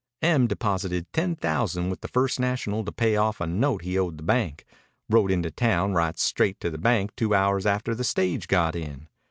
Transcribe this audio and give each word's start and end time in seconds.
"Em 0.23 0.47
deposited 0.47 1.05
ten 1.13 1.35
thousand 1.35 1.91
with 1.91 2.01
the 2.01 2.07
First 2.07 2.39
National 2.39 2.83
to 2.83 2.91
pay 2.91 3.15
off 3.17 3.39
a 3.39 3.45
note 3.45 3.83
he 3.83 3.99
owed 3.99 4.17
the 4.17 4.23
bank. 4.23 4.65
Rode 5.11 5.29
into 5.29 5.51
town 5.51 5.93
right 5.93 6.17
straight 6.17 6.59
to 6.61 6.71
the 6.71 6.79
bank 6.79 7.15
two 7.15 7.35
hours 7.35 7.67
after 7.67 7.93
the 7.93 8.03
stage 8.03 8.47
got 8.47 8.75
in. 8.75 9.09